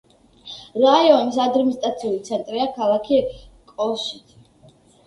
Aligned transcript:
რაიონის 0.83 1.37
ადმინისტრაციული 1.45 2.25
ცენტრია 2.31 2.67
ქალაქი 2.81 3.25
კოშიცე. 3.77 4.47